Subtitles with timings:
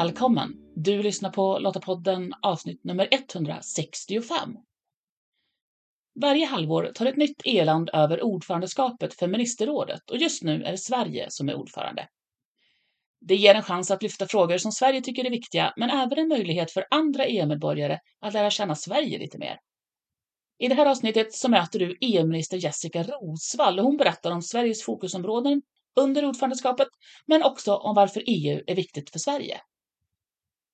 [0.00, 0.56] Välkommen!
[0.76, 4.56] Du lyssnar på Lottapodden avsnitt nummer 165.
[6.20, 10.78] Varje halvår tar ett nytt EU-land över ordförandeskapet för ministerrådet och just nu är det
[10.78, 12.08] Sverige som är ordförande.
[13.20, 16.28] Det ger en chans att lyfta frågor som Sverige tycker är viktiga, men även en
[16.28, 19.58] möjlighet för andra EU-medborgare att lära känna Sverige lite mer.
[20.58, 24.84] I det här avsnittet så möter du EU-minister Jessica Rosvall och hon berättar om Sveriges
[24.84, 25.62] fokusområden
[26.00, 26.88] under ordförandeskapet,
[27.26, 29.60] men också om varför EU är viktigt för Sverige.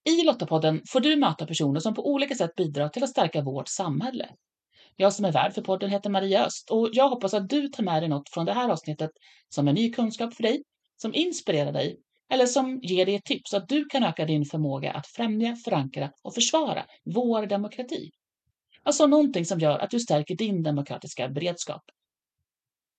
[0.09, 3.69] I Lottapodden får du möta personer som på olika sätt bidrar till att stärka vårt
[3.69, 4.29] samhälle.
[4.97, 7.83] Jag som är värd för podden heter Maria Öst och jag hoppas att du tar
[7.83, 9.11] med dig något från det här avsnittet
[9.49, 10.63] som är ny kunskap för dig,
[10.97, 11.97] som inspirerar dig
[12.33, 15.57] eller som ger dig ett tips så att du kan öka din förmåga att främja,
[15.57, 18.11] förankra och försvara vår demokrati.
[18.83, 21.83] Alltså någonting som gör att du stärker din demokratiska beredskap.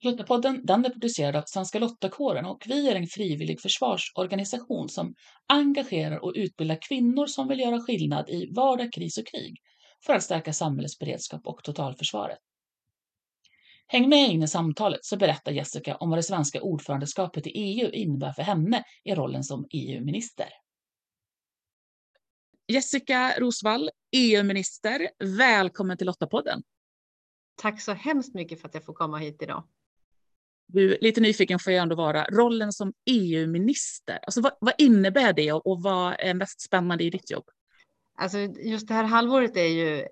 [0.04, 5.16] Lottapodden den är producerad av Svenska Lottakåren och vi är en frivillig försvarsorganisation som
[5.48, 9.58] engagerar och utbildar kvinnor som vill göra skillnad i vardag, kris och krig
[10.06, 12.38] för att stärka samhällets beredskap och totalförsvaret.
[13.88, 17.92] Häng med in i samtalet så berättar Jessica om vad det svenska ordförandeskapet i EU
[17.92, 20.48] innebär för henne i rollen som EU-minister.
[22.68, 26.64] Jessica Rosvall, EU-minister, välkommen till Lottapodden.
[27.56, 29.64] Tack så hemskt mycket för att jag får komma hit idag.
[30.68, 35.52] Du, lite nyfiken får jag ändå vara, rollen som EU-minister, alltså vad, vad, innebär det
[35.52, 37.46] och vad är mest spännande i ditt jobb?
[38.20, 40.08] Alltså just det här halvåret är ju eh,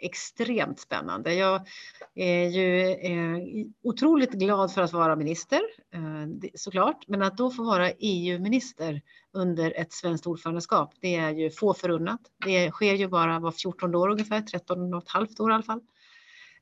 [0.00, 1.34] extremt spännande.
[1.34, 1.66] Jag
[2.14, 5.60] är ju eh, otroligt glad för att vara minister,
[5.94, 9.02] eh, såklart, men att då få vara EU-minister
[9.32, 12.20] under ett svenskt ordförandeskap, det är ju få förunnat.
[12.44, 15.62] Det sker ju bara var 14 år ungefär, 13 och ett halvt år i alla
[15.62, 15.80] fall.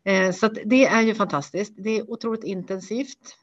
[0.06, 1.74] Eh, så det är ju fantastiskt.
[1.76, 3.36] Det är otroligt intensivt.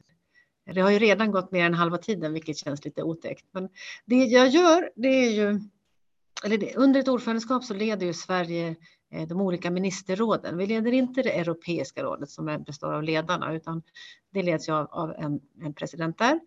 [0.74, 3.44] Det har ju redan gått mer än halva tiden, vilket känns lite otäckt.
[3.52, 3.68] Men
[4.04, 5.60] det jag gör, det är ju,
[6.44, 8.76] eller det, under ett ordförandeskap så leder ju Sverige
[9.10, 10.56] eh, de olika ministerråden.
[10.56, 13.82] Vi leder inte det europeiska rådet som består av ledarna, utan
[14.32, 16.40] det leds ju av, av en, en president där.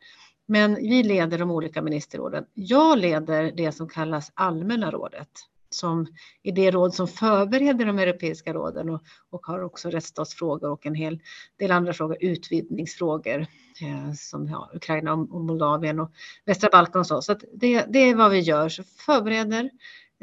[0.46, 2.46] Men vi leder de olika ministerråden.
[2.54, 5.30] Jag leder det som kallas allmänna rådet
[5.70, 6.08] som
[6.44, 10.96] är det råd som förbereder de europeiska råden och, och har också rättsstatsfrågor och en
[10.96, 11.20] hel
[11.60, 13.40] del andra frågor, utvidgningsfrågor
[13.82, 16.12] eh, som ja, Ukraina och, och Moldavien och
[16.46, 17.22] västra Balkan och så.
[17.22, 19.70] Så det, det är vad vi gör, så förbereder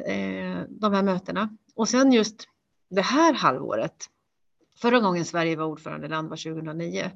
[0.06, 1.56] eh, de här mötena.
[1.75, 2.49] Och sen just
[2.91, 4.11] det här halvåret,
[4.81, 7.11] förra gången Sverige var ordförandeland var 2009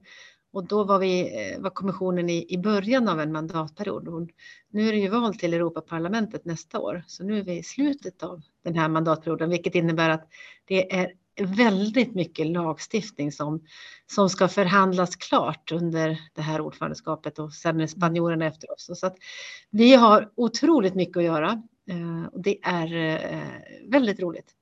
[0.53, 4.31] och då var, vi, eh, var kommissionen i, i början av en mandatperiod.
[4.71, 8.23] Nu är det ju val till Europaparlamentet nästa år, så nu är vi i slutet
[8.23, 10.29] av den här mandatperioden, vilket innebär att
[10.65, 11.13] det är
[11.45, 13.65] väldigt mycket lagstiftning som,
[14.07, 18.91] som ska förhandlas klart under det här ordförandeskapet och sen är spanjorerna efter oss.
[18.95, 19.17] Så att
[19.71, 24.55] vi har otroligt mycket att göra eh, och det är eh, väldigt roligt.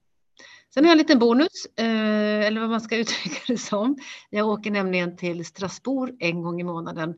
[0.76, 3.96] Sen har jag en liten bonus, eh, eller vad man ska uttrycka det som.
[4.30, 7.14] Jag åker nämligen till Strasbourg en gång i månaden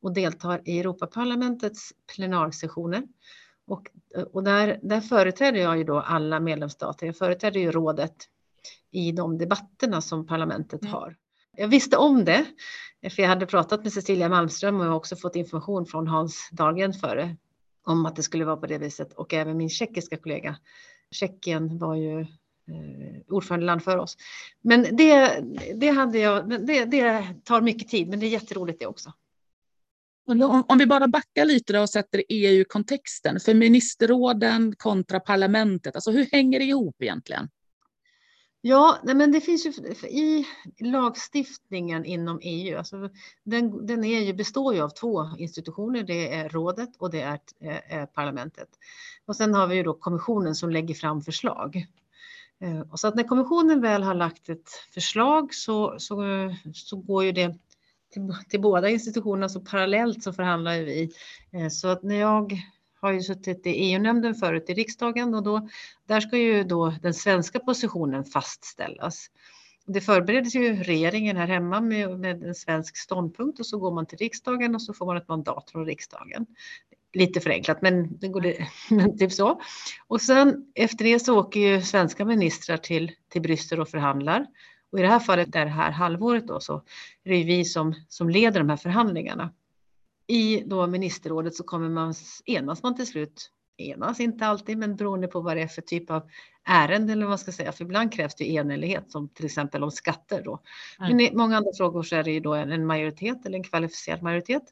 [0.00, 3.02] och deltar i Europaparlamentets plenarsessioner.
[3.66, 3.82] Och,
[4.32, 7.06] och där, där företräder jag ju då alla medlemsstater.
[7.06, 8.14] Jag företräder ju rådet
[8.90, 10.92] i de debatterna som parlamentet mm.
[10.92, 11.16] har.
[11.56, 12.44] Jag visste om det,
[13.10, 16.48] för jag hade pratat med Cecilia Malmström och jag har också fått information från Hans
[16.52, 17.36] Dahlgren före
[17.84, 20.56] om att det skulle vara på det viset och även min tjeckiska kollega.
[21.10, 22.26] Tjeckien var ju
[22.68, 24.16] eh, ordförandeland för oss.
[24.62, 25.44] Men det,
[25.74, 29.12] det, hade jag, det, det tar mycket tid, men det är jätteroligt det också.
[30.68, 36.28] Om, vi bara backar lite då och sätter EU-kontexten, för ministerråden kontra parlamentet, alltså hur
[36.32, 37.48] hänger det ihop egentligen?
[38.60, 39.70] Ja, men det finns ju
[40.08, 40.46] i
[40.80, 43.10] lagstiftningen inom EU, alltså
[43.44, 47.40] den, den är ju, består ju av två institutioner, det är rådet och det är,
[47.88, 48.68] är parlamentet.
[49.26, 51.86] Och sen har vi ju då kommissionen som lägger fram förslag.
[52.60, 56.24] Eh, och så att när kommissionen väl har lagt ett förslag så, så,
[56.74, 57.58] så går ju det
[58.12, 61.10] till, till båda institutionerna, så parallellt så förhandlar vi.
[61.52, 62.52] Eh, så att när jag
[63.00, 65.68] har ju suttit i EU-nämnden förut i riksdagen och då,
[66.06, 69.26] där ska ju då den svenska positionen fastställas.
[69.86, 74.06] Det förbereds ju regeringen här hemma med, med en svensk ståndpunkt och så går man
[74.06, 76.46] till riksdagen och så får man ett mandat från riksdagen
[77.16, 78.66] lite förenklat, men det går det,
[79.18, 79.60] typ så.
[80.06, 84.46] Och sen efter det så åker ju svenska ministrar till, till Bryssel och förhandlar.
[84.92, 86.74] Och i det här fallet, det här halvåret då, så
[87.24, 89.52] är det vi som, som leder de här förhandlingarna.
[90.26, 92.14] I då ministerrådet så kommer man
[92.46, 96.10] enas man till slut enas inte alltid, men beroende på vad det är för typ
[96.10, 96.30] av
[96.64, 97.72] ärende eller vad man ska säga.
[97.72, 100.60] För ibland krävs det enhällighet som till exempel om skatter då.
[100.98, 104.22] Men i många andra frågor så är det ju då en majoritet eller en kvalificerad
[104.22, 104.62] majoritet.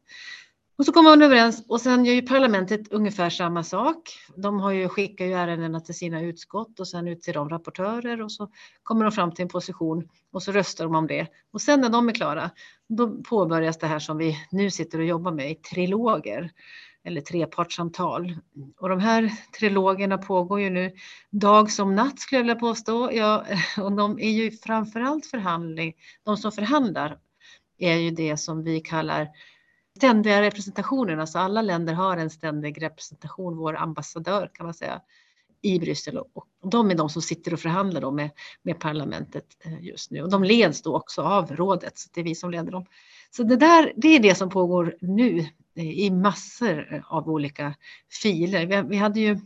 [0.76, 3.96] Och så kommer man överens och sen gör ju parlamentet ungefär samma sak.
[4.36, 8.32] De har ju, skickar ju ärendena till sina utskott och sen utser de rapportörer och
[8.32, 8.50] så
[8.82, 11.26] kommer de fram till en position och så röstar de om det.
[11.52, 12.50] Och sen när de är klara,
[12.88, 16.50] då påbörjas det här som vi nu sitter och jobbar med i triloger
[17.04, 18.36] eller trepartssamtal.
[18.76, 20.92] Och de här trilogerna pågår ju nu
[21.30, 23.10] dag som natt skulle jag vilja påstå.
[23.12, 23.44] Ja,
[23.78, 25.94] och de är ju framförallt förhandling.
[26.24, 27.18] De som förhandlar
[27.78, 29.28] är ju det som vi kallar
[29.96, 31.20] ständiga representationen.
[31.20, 35.00] Alltså alla länder har en ständig representation, vår ambassadör kan man säga
[35.62, 38.30] i Bryssel och de är de som sitter och förhandlar då med,
[38.62, 41.98] med parlamentet eh, just nu och de leds då också av rådet.
[41.98, 42.86] Så det är vi som leder dem.
[43.30, 45.38] Så det där, det är det som pågår nu
[45.76, 47.74] eh, i massor eh, av olika
[48.22, 48.66] filer.
[48.66, 49.38] Vi, vi hade ju,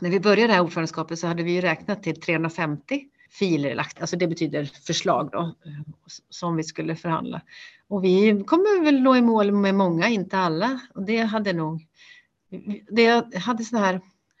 [0.00, 4.00] när vi började det här ordförandeskapet så hade vi ju räknat till 350 filer lagt,
[4.00, 5.54] alltså det betyder förslag då,
[6.30, 7.40] som vi skulle förhandla.
[7.88, 10.80] Och vi kommer väl nå i mål med många, inte alla.
[10.94, 11.86] Och det hade nog,
[12.90, 13.94] det hade sån här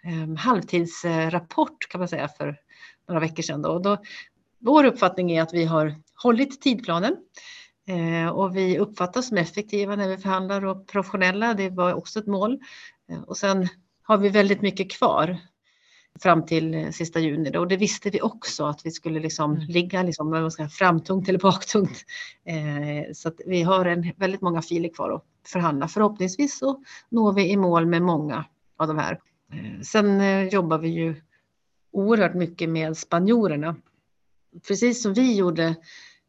[0.04, 2.56] eh, halvtidsrapport kan man säga för
[3.08, 3.62] några veckor sedan.
[3.62, 3.68] Då.
[3.68, 3.98] Och då,
[4.58, 7.16] vår uppfattning är att vi har hållit tidplanen.
[7.88, 11.54] Eh, och vi uppfattas som effektiva när vi förhandlar och professionella.
[11.54, 12.58] Det var också ett mål.
[13.10, 13.68] Eh, och sen
[14.02, 15.38] har vi väldigt mycket kvar
[16.22, 17.50] fram till eh, sista juni.
[17.50, 17.60] Då.
[17.60, 19.66] Och det visste vi också att vi skulle liksom mm.
[19.66, 22.04] ligga liksom, man ska, framtungt eller baktungt.
[22.44, 25.88] Eh, så vi har en, väldigt många filer kvar att förhandla.
[25.88, 28.44] Förhoppningsvis så når vi i mål med många
[28.76, 29.20] av de här.
[29.52, 31.14] Eh, sen eh, jobbar vi ju
[31.92, 33.76] oerhört mycket med spanjorerna.
[34.68, 35.74] Precis som vi gjorde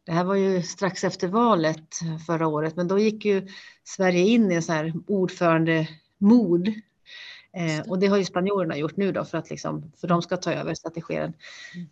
[0.06, 3.47] det här var ju strax efter valet förra året, men då gick ju
[3.83, 6.74] Sverige in i en så här ordförandemod.
[7.54, 10.38] Eh, och det har ju spanjorerna gjort nu då för att liksom, för de ska
[10.38, 11.34] ta över så att det sker en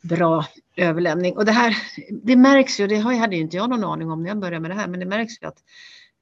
[0.01, 0.45] bra
[0.75, 1.37] överlämning.
[1.37, 1.77] Och det här,
[2.11, 4.71] det märks ju, det hade ju inte jag någon aning om när jag började med
[4.71, 5.63] det här, men det märks ju att,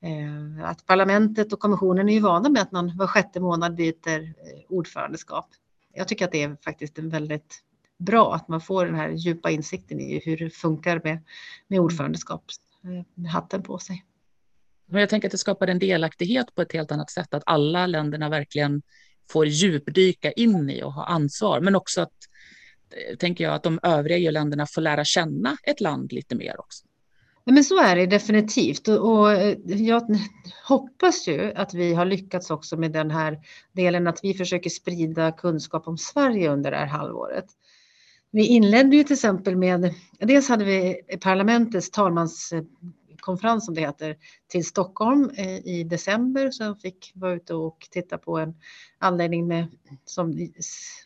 [0.02, 4.22] eh, att parlamentet och kommissionen är ju vana med att man var sjätte månad byter
[4.24, 4.34] eh,
[4.70, 5.48] ordförandeskap.
[5.94, 7.62] Jag tycker att det är faktiskt en väldigt
[7.98, 11.24] bra att man får den här djupa insikten i hur det funkar med,
[11.68, 12.44] med ordförandeskap,
[13.14, 14.06] med hatten på sig.
[14.88, 18.30] Jag tänker att det skapar en delaktighet på ett helt annat sätt, att alla länderna
[18.30, 18.82] verkligen
[19.32, 22.14] får djupdyka in i och ha ansvar, men också att
[22.90, 26.86] eh, tänker jag att de övriga EU-länderna får lära känna ett land lite mer också.
[27.46, 30.20] Men så är det definitivt och eh, jag
[30.68, 33.40] hoppas ju att vi har lyckats också med den här
[33.72, 37.46] delen att vi försöker sprida kunskap om Sverige under det här halvåret.
[38.32, 42.64] Vi inledde ju till exempel med, dels hade vi parlamentets talmans eh,
[43.26, 44.16] konferens som det heter
[44.48, 48.56] till Stockholm eh, i december Så jag fick vara ute och titta på en
[49.00, 49.68] anläggning med,
[50.06, 50.50] som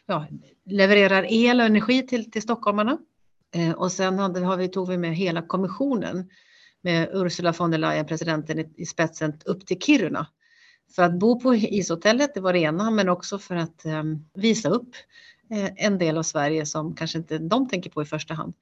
[0.06, 0.28] ja,
[0.66, 2.98] levererar el och energi till, till stockholmarna.
[3.56, 6.30] Eh, och sen hade, har vi, tog vi med hela kommissionen
[6.82, 10.28] med Ursula von der Leyen, presidenten i, i spetsen, upp till Kiruna.
[10.96, 14.70] För att bo på ishotellet, det var det ena, men också för att eh, visa
[14.70, 14.96] upp
[15.52, 18.54] Eh, en del av Sverige som kanske inte de tänker på i första hand.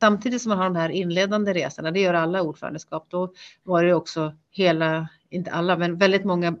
[0.00, 3.32] Samtidigt som man har de här inledande resorna, det gör alla ordförandeskap, då
[3.62, 6.56] var det också hela, inte alla, men väldigt många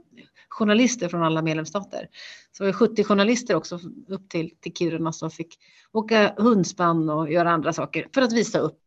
[0.48, 2.08] journalister från alla medlemsstater.
[2.52, 5.58] Så det var 70 journalister också upp till, till Kiruna som fick
[5.92, 8.78] åka hundspann och göra andra saker för att visa upp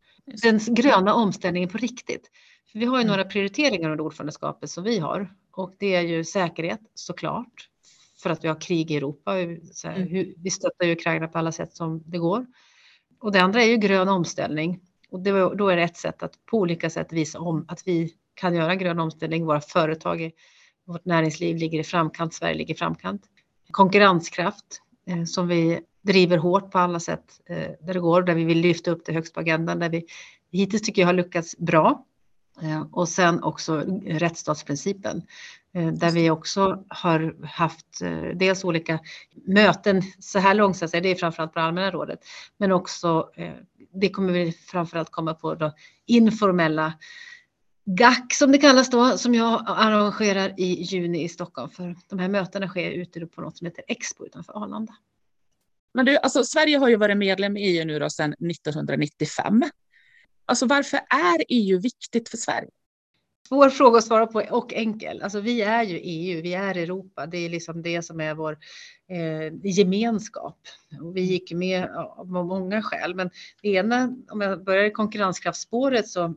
[0.44, 2.32] den gröna omställningen på riktigt.
[2.72, 6.24] För vi har ju några prioriteringar under ordförandeskapet som vi har och det är ju
[6.24, 7.70] säkerhet såklart
[8.24, 9.32] för att vi har krig i Europa.
[9.72, 10.34] Så här, mm.
[10.38, 12.46] vi stöttar ju Ukraina på alla sätt som det går.
[13.24, 14.80] Och det andra är ju grön omställning.
[15.10, 18.14] Och det, då är det ett sätt att på olika sätt visa om att vi
[18.34, 19.46] kan göra grön omställning.
[19.46, 20.32] Våra företag,
[20.86, 23.22] vårt näringsliv ligger i framkant, Sverige ligger i framkant.
[23.72, 28.44] Konkurrenskraft eh, som vi driver hårt på alla sätt eh, där det går, där vi
[28.44, 30.06] vill lyfta upp det högst på agendan, där vi
[30.52, 32.06] hittills tycker jag har lyckats bra.
[32.62, 35.22] Eh, och sen också rättsstatsprincipen
[35.76, 39.00] Eh, där vi också har haft eh, dels olika
[39.46, 42.20] möten så här långt, så att säga, det är framförallt på allmänna rådet,
[42.58, 43.54] men också eh,
[43.94, 45.74] det kommer vi framförallt komma på då,
[46.06, 46.94] informella
[47.86, 51.70] GAC som det kallas då, som jag arrangerar i juni i Stockholm.
[51.70, 54.94] För de här mötena sker ute på något som heter Expo utanför Arlanda.
[55.94, 59.64] Men du, alltså, Sverige har ju varit medlem i EU nu då sedan 1995.
[60.46, 62.70] Alltså varför är EU viktigt för Sverige?
[63.48, 65.22] Svår fråga att svara på och enkel.
[65.22, 67.26] Alltså vi är ju EU, vi är Europa.
[67.26, 68.58] Det är liksom det som är vår
[69.10, 70.58] eh, gemenskap.
[71.02, 73.30] Och vi gick med av många skäl, men
[73.62, 76.34] det ena, om jag börjar i konkurrenskraftsspåret så,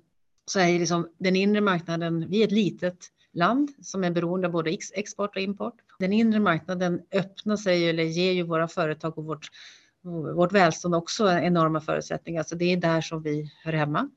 [0.47, 2.99] så är liksom den inre marknaden, vi är ett litet
[3.33, 5.75] land som är beroende av både export och import.
[5.99, 9.49] Den inre marknaden öppnar sig eller ger ju våra företag och vårt,
[10.35, 12.43] vårt välstånd också enorma förutsättningar.
[12.43, 14.09] Så det är där som vi hör hemma.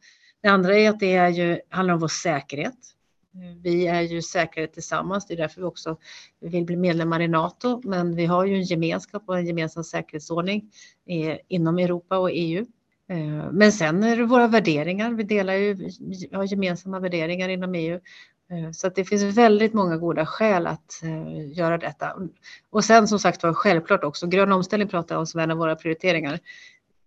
[0.42, 2.96] Det andra är att det är ju, handlar om vår säkerhet.
[3.64, 5.98] Vi är ju säkrare tillsammans, det är därför vi också
[6.40, 10.72] vill bli medlemmar i NATO, men vi har ju en gemenskap och en gemensam säkerhetsordning
[11.48, 12.66] inom Europa och EU.
[13.10, 17.76] Eh, men sen är det våra värderingar, vi delar ju, vi har gemensamma värderingar inom
[17.76, 18.00] EU.
[18.52, 22.16] Eh, så att det finns väldigt många goda skäl att eh, göra detta.
[22.70, 25.58] Och sen som sagt var självklart också, grön omställning pratar jag om som en av
[25.58, 26.40] våra prioriteringar.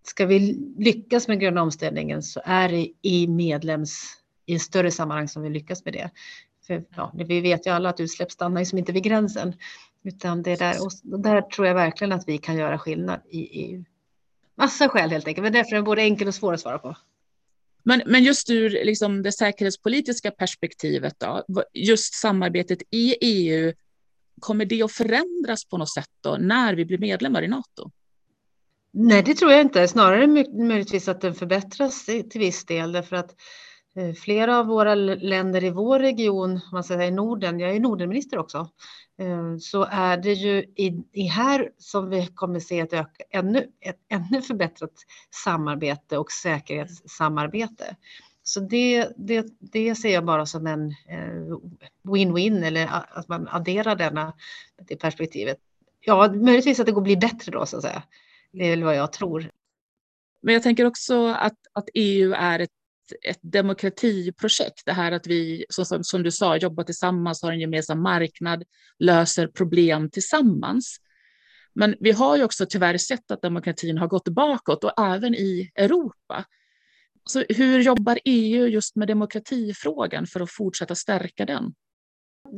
[0.03, 0.39] Ska vi
[0.79, 5.85] lyckas med gröna omställningen så är det i medlems i större sammanhang som vi lyckas
[5.85, 6.11] med det.
[6.67, 9.55] För, ja, vi vet ju alla att utsläpp stannar ju som inte vid gränsen.
[10.05, 13.85] Utan det där, och där tror jag verkligen att vi kan göra skillnad i EU.
[14.55, 16.97] Massa skäl helt enkelt, men därför är den både enkel och svår att svara på.
[17.83, 23.73] Men, men just ur liksom det säkerhetspolitiska perspektivet, då, just samarbetet i EU,
[24.41, 27.91] kommer det att förändras på något sätt då, när vi blir medlemmar i NATO?
[28.95, 29.89] Nej, det tror jag inte.
[29.89, 33.35] Snarare möjligtvis att den förbättras till viss del därför att
[33.97, 38.39] eh, flera av våra länder i vår region, man säger i Norden, jag är Nordenminister
[38.39, 38.69] också,
[39.19, 43.67] eh, så är det ju i, i här som vi kommer se ett, öka, ännu,
[43.81, 44.93] ett ännu förbättrat
[45.45, 47.97] samarbete och säkerhetssamarbete.
[48.43, 51.57] Så det, det, det ser jag bara som en eh,
[52.03, 54.33] win-win eller att man adderar denna,
[54.89, 55.59] det perspektivet.
[56.01, 58.03] Ja, möjligtvis att det går att bli bättre då så att säga.
[58.53, 59.51] Det är väl vad jag tror.
[60.43, 62.71] Men jag tänker också att, att EU är ett
[63.25, 64.83] ett demokratiprojekt.
[64.87, 68.65] Det här att vi, som, som du sa, jobbar tillsammans, har en gemensam marknad,
[68.99, 70.97] löser problem tillsammans.
[71.75, 75.71] Men vi har ju också tyvärr sett att demokratin har gått bakåt och även i
[75.75, 76.45] Europa.
[77.25, 81.75] Så hur jobbar EU just med demokratifrågan för att fortsätta stärka den?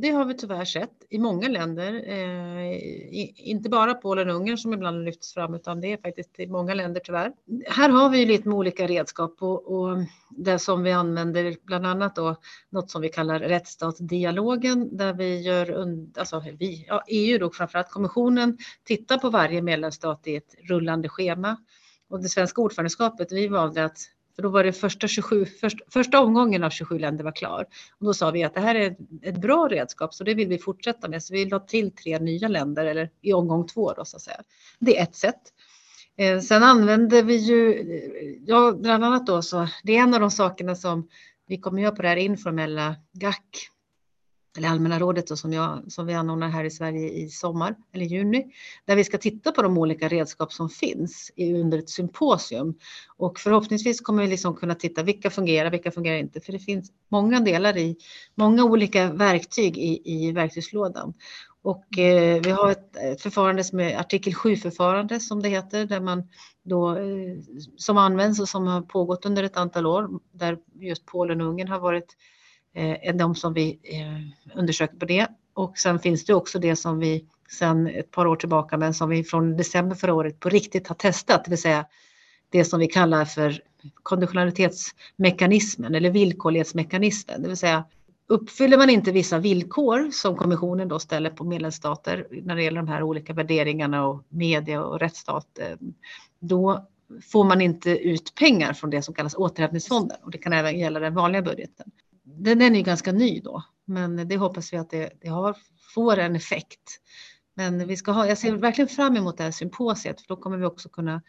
[0.01, 2.79] Det har vi tyvärr sett i många länder, eh,
[3.35, 6.73] inte bara Polen och Ungern som ibland lyfts fram, utan det är faktiskt i många
[6.73, 7.31] länder tyvärr.
[7.67, 9.97] Här har vi lite med olika redskap och, och
[10.29, 12.35] det som vi använder, bland annat då
[12.69, 15.87] något som vi kallar rättsstatsdialogen, där vi gör,
[16.17, 21.57] alltså vi, ja, EU då framförallt kommissionen, tittar på varje medlemsstat i ett rullande schema.
[22.09, 23.97] Och det svenska ordförandeskapet, vi valde att
[24.35, 27.65] för då var det första, 27, först, första omgången av 27 länder var klar.
[27.99, 30.47] Och då sa vi att det här är ett, ett bra redskap så det vill
[30.47, 31.23] vi fortsätta med.
[31.23, 34.41] Så vi la till tre nya länder eller i omgång två då så att säga.
[34.79, 35.41] Det är ett sätt.
[36.17, 40.19] Eh, sen använder vi ju, eh, ja bland annat då så det är en av
[40.19, 41.07] de sakerna som
[41.47, 43.35] vi kommer göra på det här informella GAC
[44.57, 48.05] eller Allmänna rådet då, som, jag, som vi anordnar här i Sverige i sommar eller
[48.05, 48.45] juni,
[48.85, 52.73] där vi ska titta på de olika redskap som finns under ett symposium.
[53.17, 56.91] Och förhoppningsvis kommer vi liksom kunna titta vilka fungerar, vilka fungerar inte, för det finns
[57.09, 57.97] många delar i
[58.35, 61.13] många olika verktyg i, i verktygslådan.
[61.65, 65.99] Och eh, vi har ett, ett, förfarande som är artikel 7-förfarande som det heter, där
[65.99, 66.23] man
[66.63, 67.37] då, eh,
[67.77, 71.67] som används och som har pågått under ett antal år, där just Polen och Ungern
[71.67, 72.15] har varit
[72.75, 75.27] Eh, är de som vi eh, undersöker på det.
[75.53, 79.09] Och sen finns det också det som vi sedan ett par år tillbaka, men som
[79.09, 81.85] vi från december förra året på riktigt har testat, det vill säga
[82.49, 83.61] det som vi kallar för
[84.03, 87.85] konditionalitetsmekanismen eller villkorlighetsmekanismen, det vill säga
[88.27, 92.87] uppfyller man inte vissa villkor som kommissionen då ställer på medlemsstater när det gäller de
[92.87, 95.59] här olika värderingarna och media och rättsstat,
[96.39, 96.87] då
[97.31, 100.17] får man inte ut pengar från det som kallas återhämtningsfonden.
[100.23, 101.91] Och det kan även gälla den vanliga budgeten
[102.25, 105.57] den, den är ganska ny då, men det hoppas vi att det, det har,
[105.93, 107.01] får en effekt.
[107.53, 110.57] Men vi ska ha, jag ser verkligen fram emot det här symposiet, för då kommer
[110.57, 111.21] vi också kunna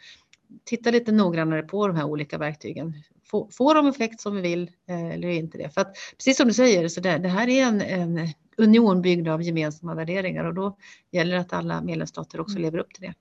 [0.63, 2.93] titta lite noggrannare på de här olika verktygen.
[3.25, 5.69] Får, får de effekt som vi vill eh, eller inte det?
[5.69, 9.27] För att precis som du säger, så det, det här är en, en union byggd
[9.27, 10.77] av gemensamma värderingar och då
[11.11, 12.63] gäller det att alla medlemsstater också mm.
[12.63, 13.13] lever upp till det.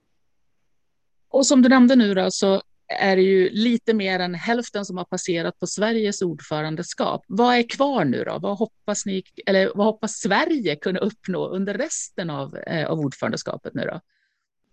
[1.29, 4.97] Och som du nämnde nu då, så är det ju lite mer än hälften som
[4.97, 7.25] har passerat på Sveriges ordförandeskap.
[7.29, 8.39] Vad är kvar nu då?
[8.39, 13.75] Vad hoppas, ni, eller vad hoppas Sverige kunna uppnå under resten av, eh, av ordförandeskapet
[13.75, 14.01] nu då?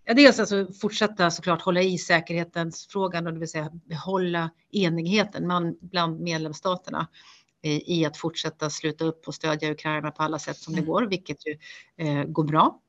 [0.04, 5.46] Ja, dels alltså fortsätta såklart hålla i säkerhetens frågan och det vill säga behålla enigheten
[5.46, 7.08] man, bland medlemsstaterna
[7.64, 10.90] i att fortsätta sluta upp och stödja Ukraina på alla sätt som det mm.
[10.90, 11.58] går, vilket ju
[11.96, 12.80] eh, går bra.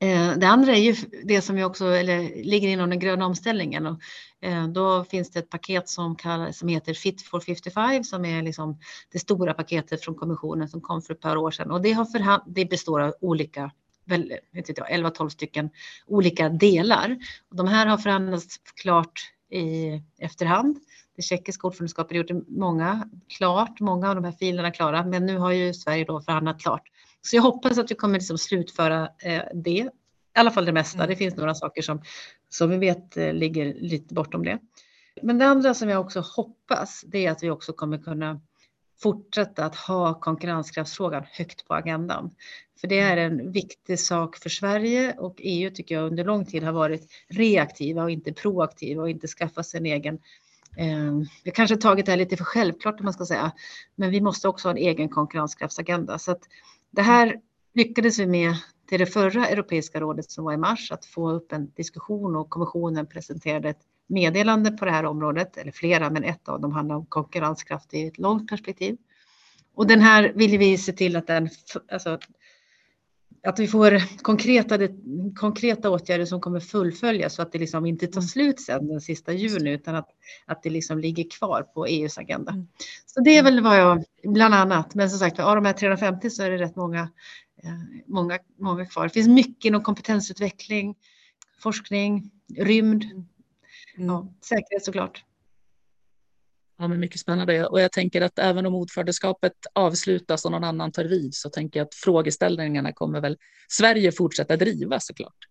[0.00, 3.86] Eh, det andra är ju det som vi också, eller, ligger inom den gröna omställningen.
[3.86, 4.00] Och,
[4.40, 8.42] eh, då finns det ett paket som, kallas, som heter Fit for 55 som är
[8.42, 8.78] liksom
[9.12, 11.70] det stora paketet från kommissionen som kom för ett par år sedan.
[11.70, 13.70] Och det, har förhand, det består av olika,
[14.06, 15.70] 11-12 stycken
[16.06, 17.16] olika delar.
[17.50, 20.78] Och de här har förhandlats klart i efterhand.
[21.16, 25.52] Det tjeckiska ordförandeskapet gjorde många klart, många av de här filerna klara, men nu har
[25.52, 26.82] ju Sverige då förhandlat klart
[27.22, 29.70] så jag hoppas att vi kommer liksom slutföra eh, det.
[29.70, 30.98] I alla fall det mesta.
[30.98, 31.08] Mm.
[31.08, 32.02] Det finns några saker som,
[32.48, 34.58] som vi vet eh, ligger lite bortom det.
[35.22, 38.40] Men det andra som jag också hoppas, det är att vi också kommer kunna
[39.02, 42.30] fortsätta att ha konkurrenskraftsfrågan högt på agendan.
[42.80, 46.62] För det är en viktig sak för Sverige och EU tycker jag under lång tid
[46.62, 50.14] har varit reaktiva och inte proaktiva och inte skaffat sig en egen
[50.76, 53.52] eh, vi kanske tagit det här lite för självklart om man ska säga,
[53.96, 56.18] men vi måste också ha en egen konkurrenskraftsagenda.
[56.18, 56.42] Så att
[56.90, 57.36] det här
[57.74, 58.54] lyckades vi med
[58.88, 62.50] till det förra Europeiska rådet som var i mars att få upp en diskussion och
[62.50, 66.96] kommissionen presenterade ett meddelande på det här området, eller flera, men ett av dem handlar
[66.96, 68.96] om konkurrenskraft i ett långt perspektiv.
[69.74, 71.48] Och den här vill vi se till att den,
[71.92, 72.18] alltså,
[73.42, 74.78] att vi får konkreta,
[75.36, 78.28] konkreta åtgärder som kommer fullföljas så att det liksom inte tar mm.
[78.28, 80.08] slut sen den sista juni utan att,
[80.46, 82.52] att det liksom ligger kvar på EUs agenda.
[82.52, 82.68] Mm.
[83.06, 86.30] Så det är väl vad jag, bland annat, men som sagt av de här 350
[86.30, 87.00] så är det rätt många,
[87.62, 87.70] eh,
[88.06, 89.04] många, många kvar.
[89.04, 90.94] Det finns mycket inom kompetensutveckling,
[91.58, 93.26] forskning, rymd, mm.
[93.96, 95.24] ja, säkerhet såklart.
[96.78, 97.66] Ja, men mycket spännande.
[97.66, 101.80] Och jag tänker att även om ordförandeskapet avslutas och någon annan tar vid så tänker
[101.80, 103.36] jag att frågeställningarna kommer väl
[103.68, 105.48] Sverige fortsätta driva såklart.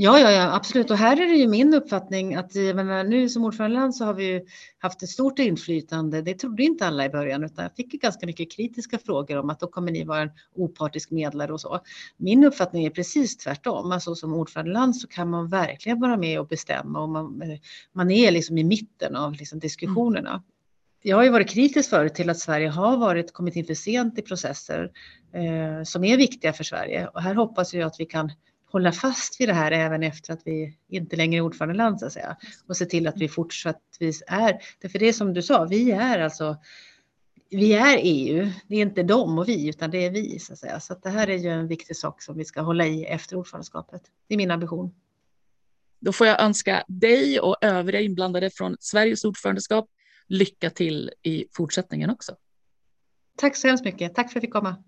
[0.00, 0.90] Ja, ja, ja, absolut.
[0.90, 4.24] Och här är det ju min uppfattning att menar, nu som ordförandeland så har vi
[4.24, 4.46] ju
[4.78, 6.22] haft ett stort inflytande.
[6.22, 9.60] Det trodde inte alla i början, utan jag fick ganska mycket kritiska frågor om att
[9.60, 11.80] då kommer ni vara en opartisk medlare och så.
[12.16, 13.92] Min uppfattning är precis tvärtom.
[13.92, 17.42] Alltså som ordförandeland så kan man verkligen vara med och bestämma och man,
[17.92, 20.30] man är liksom i mitten av liksom diskussionerna.
[20.30, 20.42] Mm
[21.02, 24.18] jag har ju varit kritisk förut till att Sverige har varit, kommit in för sent
[24.18, 24.90] i processer
[25.34, 27.08] eh, som är viktiga för Sverige.
[27.08, 28.32] Och här hoppas jag att vi kan
[28.70, 32.12] hålla fast vid det här även efter att vi inte längre är ordförandeland så att
[32.12, 32.36] säga.
[32.66, 36.18] Och se till att vi fortsattvis är, för det är som du sa, vi är
[36.18, 36.56] alltså
[37.50, 40.58] vi är EU, det är inte de och vi, utan det är vi så att
[40.58, 40.80] säga.
[40.80, 43.36] Så att det här är ju en viktig sak som vi ska hålla i efter
[43.36, 44.02] ordförandeskapet.
[44.28, 44.94] Det är min ambition.
[46.00, 49.88] Då får jag önska dig och övriga inblandade från Sveriges ordförandeskap
[50.28, 52.36] lycka till i fortsättningen också.
[53.36, 54.14] Tack så hemskt mycket.
[54.14, 54.84] Tack för att jag fick komma.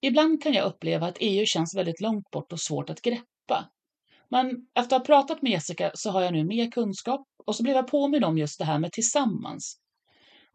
[0.00, 3.70] Ibland kan jag uppleva att EU känns väldigt långt bort och svårt att greppa.
[4.28, 7.62] Men efter att ha pratat med Jessica så har jag nu mer kunskap och så
[7.62, 9.78] blev jag påminn om just det här med tillsammans.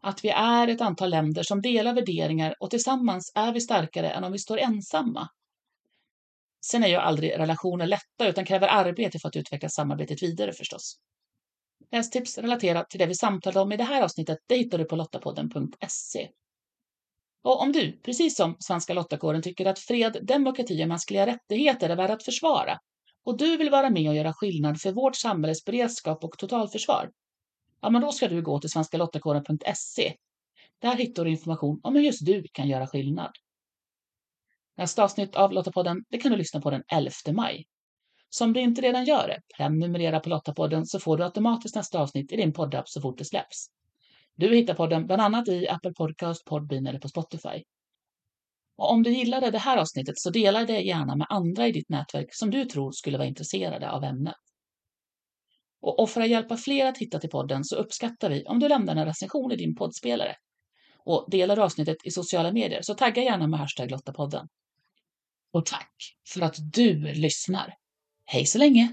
[0.00, 4.24] Att vi är ett antal länder som delar värderingar och tillsammans är vi starkare än
[4.24, 5.28] om vi står ensamma.
[6.66, 10.98] Sen är ju aldrig relationer lätta utan kräver arbete för att utveckla samarbetet vidare förstås.
[11.92, 14.96] Lästips relaterat till det vi samtalade om i det här avsnittet, det hittar du på
[14.96, 16.28] lottapodden.se.
[17.42, 21.96] Och om du, precis som Svenska Lottakåren, tycker att fred, demokrati och mänskliga rättigheter är
[21.96, 22.78] värda att försvara
[23.24, 27.10] och du vill vara med och göra skillnad för vårt samhälles beredskap och totalförsvar,
[27.80, 30.14] ja, men då ska du gå till svenskalottakåren.se.
[30.78, 33.30] Där hittar du information om hur just du kan göra skillnad.
[34.76, 37.66] Nästa avsnitt av Lottapodden det kan du lyssna på den 11 maj.
[38.30, 42.00] Så om du inte redan gör det, prenumerera på Lottapodden så får du automatiskt nästa
[42.00, 43.66] avsnitt i din poddapp så fort det släpps.
[44.36, 47.64] Du hittar podden bland annat i Apple Podcast, Podbean eller på Spotify.
[48.76, 51.88] Och om du gillade det här avsnittet så dela det gärna med andra i ditt
[51.88, 54.34] nätverk som du tror skulle vara intresserade av ämnet.
[55.80, 58.68] Och, och för att hjälpa fler att hitta till podden så uppskattar vi om du
[58.68, 60.36] lämnar en recension i din poddspelare.
[61.04, 64.48] Och delar du avsnittet i sociala medier så tagga gärna med hashtag Lottapodden.
[65.52, 65.92] Och tack
[66.32, 67.74] för att du lyssnar!
[68.30, 68.92] Hej så länge!